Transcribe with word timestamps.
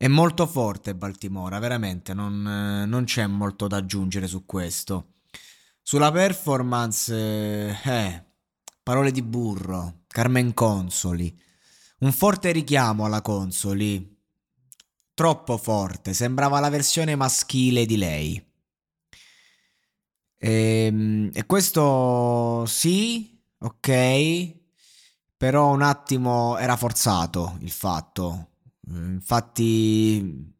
È 0.00 0.06
molto 0.06 0.46
forte 0.46 0.94
Baltimora, 0.94 1.58
veramente, 1.58 2.14
non, 2.14 2.40
non 2.86 3.02
c'è 3.02 3.26
molto 3.26 3.66
da 3.66 3.78
aggiungere 3.78 4.28
su 4.28 4.46
questo. 4.46 5.14
Sulla 5.82 6.12
performance, 6.12 7.12
eh, 7.12 7.76
eh, 7.84 8.24
parole 8.80 9.10
di 9.10 9.22
burro, 9.22 10.02
Carmen 10.06 10.54
Consoli, 10.54 11.36
un 11.98 12.12
forte 12.12 12.52
richiamo 12.52 13.06
alla 13.06 13.22
Consoli, 13.22 14.16
troppo 15.14 15.56
forte, 15.56 16.14
sembrava 16.14 16.60
la 16.60 16.68
versione 16.68 17.16
maschile 17.16 17.84
di 17.84 17.96
lei. 17.96 18.46
Ehm, 20.38 21.30
E, 21.34 21.46
questo 21.46 22.64
sì, 22.66 23.40
ok, 23.58 24.54
però 25.36 25.72
un 25.72 25.82
attimo 25.82 26.56
era 26.58 26.76
forzato 26.76 27.56
il 27.60 27.70
fatto. 27.70 28.50
Eh, 28.94 28.96
Infatti, 28.96 30.54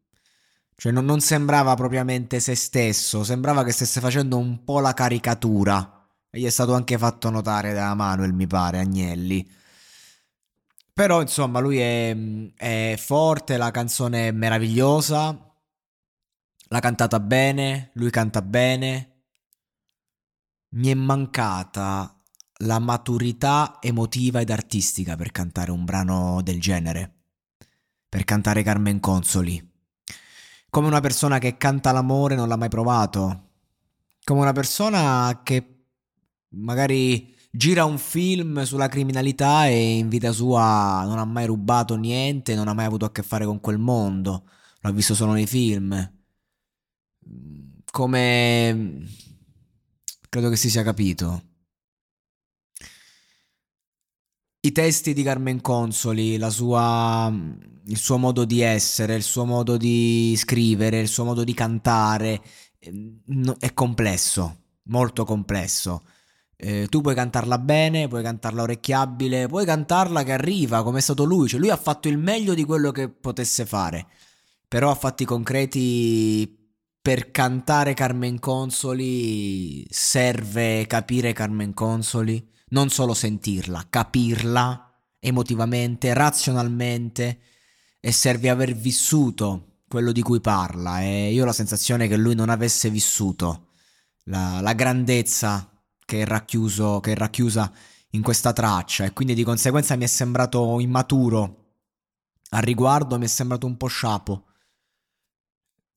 cioè 0.75 0.91
non, 0.91 1.05
non 1.05 1.19
sembrava 1.21 1.73
propriamente 1.75 2.39
se 2.39 2.55
stesso, 2.55 3.23
sembrava 3.23 3.63
che 3.63 3.71
stesse 3.71 3.99
facendo 3.99 4.37
un 4.37 4.63
po' 4.63 4.79
la 4.79 4.93
caricatura. 4.93 5.95
E 6.29 6.39
gli 6.39 6.45
è 6.45 6.49
stato 6.49 6.73
anche 6.73 6.97
fatto 6.97 7.29
notare 7.29 7.73
da 7.73 7.93
Manuel, 7.95 8.33
mi 8.33 8.47
pare, 8.47 8.79
Agnelli. 8.79 9.47
Però, 10.93 11.21
insomma, 11.21 11.59
lui 11.59 11.79
è, 11.79 12.15
è 12.55 12.95
forte, 12.97 13.57
la 13.57 13.71
canzone 13.71 14.27
è 14.27 14.31
meravigliosa. 14.31 15.53
L'ha 16.71 16.79
cantata 16.79 17.19
bene, 17.19 17.91
lui 17.93 18.09
canta 18.11 18.41
bene. 18.41 19.23
Mi 20.71 20.89
è 20.89 20.93
mancata 20.93 22.21
la 22.63 22.79
maturità 22.79 23.79
emotiva 23.81 24.41
ed 24.41 24.51
artistica 24.51 25.15
per 25.15 25.31
cantare 25.31 25.71
un 25.71 25.85
brano 25.85 26.41
del 26.43 26.59
genere 26.59 27.18
per 28.09 28.23
cantare 28.23 28.63
Carmen 28.63 28.99
Consoli. 28.99 29.65
Come 30.69 30.87
una 30.87 30.99
persona 30.99 31.37
che 31.37 31.57
canta 31.57 31.91
l'amore 31.91 32.35
non 32.35 32.47
l'ha 32.47 32.57
mai 32.57 32.69
provato. 32.69 33.49
Come 34.23 34.41
una 34.41 34.51
persona 34.51 35.41
che 35.43 35.83
magari 36.49 37.35
gira 37.51 37.85
un 37.85 37.97
film 37.97 38.63
sulla 38.63 38.87
criminalità 38.87 39.67
e 39.67 39.97
in 39.97 40.09
vita 40.09 40.31
sua 40.31 41.03
non 41.05 41.17
ha 41.17 41.25
mai 41.25 41.45
rubato 41.45 41.95
niente, 41.95 42.55
non 42.55 42.67
ha 42.67 42.73
mai 42.73 42.85
avuto 42.85 43.05
a 43.05 43.11
che 43.11 43.23
fare 43.23 43.45
con 43.45 43.59
quel 43.59 43.77
mondo. 43.77 44.47
L'ha 44.81 44.91
visto 44.91 45.15
solo 45.15 45.33
nei 45.33 45.47
film. 45.47 46.13
Come... 47.91 49.07
Credo 50.29 50.49
che 50.49 50.55
si 50.55 50.69
sia 50.69 50.83
capito. 50.83 51.48
I 54.61 54.73
testi 54.73 55.13
di 55.13 55.23
Carmen 55.23 55.61
Consoli, 55.61 56.37
sua, 56.49 57.33
il 57.85 57.97
suo 57.97 58.17
modo 58.17 58.43
di 58.43 58.59
essere, 58.59 59.15
il 59.15 59.23
suo 59.23 59.45
modo 59.45 59.77
di 59.77 60.35
scrivere, 60.35 60.99
il 60.99 61.07
suo 61.07 61.23
modo 61.23 61.45
di 61.45 61.53
cantare, 61.53 62.41
eh, 62.79 62.91
no- 63.27 63.55
è 63.57 63.73
complesso, 63.73 64.63
molto 64.83 65.23
complesso. 65.23 66.03
Eh, 66.57 66.87
tu 66.89 66.99
puoi 66.99 67.15
cantarla 67.15 67.57
bene, 67.57 68.09
puoi 68.09 68.21
cantarla 68.21 68.63
orecchiabile, 68.63 69.47
puoi 69.47 69.63
cantarla 69.65 70.23
che 70.23 70.33
arriva, 70.33 70.83
come 70.83 70.97
è 70.99 71.01
stato 71.01 71.23
lui, 71.23 71.47
cioè 71.47 71.59
lui 71.59 71.69
ha 71.69 71.77
fatto 71.77 72.09
il 72.09 72.17
meglio 72.17 72.53
di 72.53 72.65
quello 72.65 72.91
che 72.91 73.07
potesse 73.07 73.65
fare, 73.65 74.07
però 74.67 74.91
a 74.91 74.95
fatti 74.95 75.23
concreti 75.23 76.53
per 77.01 77.31
cantare 77.31 77.93
Carmen 77.93 78.39
Consoli 78.39 79.85
serve 79.89 80.85
capire 80.85 81.31
Carmen 81.31 81.73
Consoli, 81.73 82.45
non 82.69 82.89
solo 82.89 83.13
sentirla, 83.13 83.87
capirla 83.89 84.85
emotivamente, 85.19 86.13
razionalmente 86.13 87.39
e 87.99 88.11
serve 88.11 88.49
aver 88.49 88.73
vissuto 88.75 89.81
quello 89.87 90.11
di 90.11 90.21
cui 90.21 90.39
parla 90.39 91.01
e 91.01 91.31
io 91.31 91.43
ho 91.43 91.45
la 91.45 91.53
sensazione 91.53 92.07
che 92.07 92.15
lui 92.15 92.35
non 92.35 92.49
avesse 92.49 92.89
vissuto 92.89 93.69
la, 94.25 94.61
la 94.61 94.73
grandezza 94.73 95.69
che 96.05 96.21
è, 96.21 96.25
racchiuso, 96.25 96.99
che 96.99 97.11
è 97.11 97.15
racchiusa 97.15 97.71
in 98.11 98.21
questa 98.21 98.53
traccia 98.53 99.05
e 99.05 99.13
quindi 99.13 99.33
di 99.33 99.43
conseguenza 99.43 99.95
mi 99.95 100.03
è 100.05 100.07
sembrato 100.07 100.79
immaturo 100.79 101.57
al 102.51 102.61
riguardo, 102.61 103.17
mi 103.17 103.25
è 103.25 103.27
sembrato 103.27 103.67
un 103.67 103.77
po' 103.77 103.87
sciapo. 103.87 104.45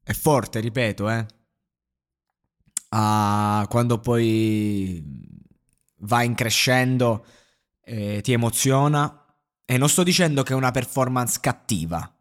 È 0.03 0.12
forte, 0.12 0.60
ripeto, 0.60 1.09
eh. 1.09 1.27
Ah, 2.91 3.65
quando 3.71 4.00
poi 4.00 5.31
va 6.03 6.23
in 6.23 6.35
crescendo 6.35 7.25
eh, 7.85 8.21
ti 8.23 8.33
emoziona 8.33 9.25
e 9.65 9.79
non 9.79 9.89
sto 9.89 10.03
dicendo 10.03 10.43
che 10.43 10.53
è 10.53 10.57
una 10.57 10.71
performance 10.71 11.39
cattiva. 11.41 12.15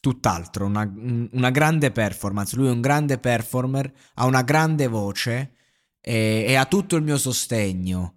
Tutt'altro, 0.00 0.64
una, 0.64 0.90
una 1.32 1.50
grande 1.50 1.90
performance. 1.90 2.56
Lui 2.56 2.68
è 2.68 2.70
un 2.70 2.80
grande 2.80 3.18
performer, 3.18 3.92
ha 4.14 4.24
una 4.24 4.42
grande 4.42 4.86
voce 4.86 5.52
e, 6.00 6.44
e 6.48 6.54
ha 6.54 6.64
tutto 6.64 6.96
il 6.96 7.02
mio 7.02 7.18
sostegno. 7.18 8.16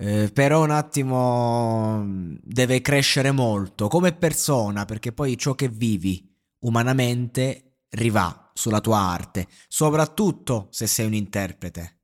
Eh, 0.00 0.30
però 0.32 0.62
un 0.62 0.70
attimo 0.70 2.04
deve 2.40 2.80
crescere 2.80 3.32
molto 3.32 3.88
come 3.88 4.12
persona, 4.12 4.84
perché 4.84 5.12
poi 5.12 5.36
ciò 5.36 5.54
che 5.54 5.68
vivi 5.68 6.24
umanamente 6.60 7.78
rivà 7.90 8.52
sulla 8.54 8.80
tua 8.80 8.98
arte, 8.98 9.48
soprattutto 9.66 10.68
se 10.70 10.86
sei 10.86 11.06
un 11.06 11.14
interprete. 11.14 11.97